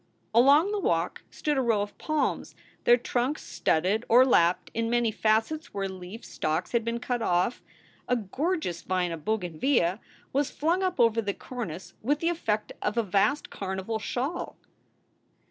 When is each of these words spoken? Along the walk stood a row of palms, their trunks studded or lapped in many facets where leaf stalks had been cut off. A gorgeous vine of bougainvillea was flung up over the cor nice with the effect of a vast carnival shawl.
Along 0.33 0.71
the 0.71 0.79
walk 0.79 1.21
stood 1.29 1.59
a 1.59 1.61
row 1.61 1.83
of 1.83 1.95
palms, 1.99 2.55
their 2.85 2.97
trunks 2.97 3.43
studded 3.43 4.03
or 4.09 4.25
lapped 4.25 4.71
in 4.73 4.89
many 4.89 5.11
facets 5.11 5.75
where 5.75 5.87
leaf 5.87 6.25
stalks 6.25 6.71
had 6.71 6.83
been 6.83 6.99
cut 6.99 7.21
off. 7.21 7.61
A 8.07 8.15
gorgeous 8.15 8.81
vine 8.81 9.11
of 9.11 9.23
bougainvillea 9.23 9.99
was 10.33 10.49
flung 10.49 10.81
up 10.81 10.99
over 10.99 11.21
the 11.21 11.35
cor 11.35 11.65
nice 11.67 11.93
with 12.01 12.17
the 12.17 12.29
effect 12.29 12.71
of 12.81 12.97
a 12.97 13.03
vast 13.03 13.51
carnival 13.51 13.99
shawl. 13.99 14.57